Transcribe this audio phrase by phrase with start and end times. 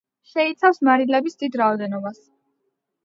[0.29, 2.21] შეიცავს მარილების დიდ რაოდენობას.